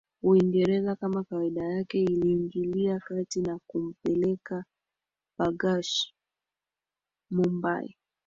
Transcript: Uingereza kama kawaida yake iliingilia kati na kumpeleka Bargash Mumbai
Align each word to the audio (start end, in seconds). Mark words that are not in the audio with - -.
Uingereza 0.23 0.95
kama 0.95 1.23
kawaida 1.23 1.63
yake 1.63 2.01
iliingilia 2.03 2.99
kati 2.99 3.41
na 3.41 3.59
kumpeleka 3.67 4.65
Bargash 5.39 6.13
Mumbai 7.31 7.97